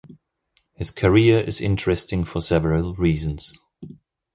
[0.73, 3.53] His career is interesting for several reasons.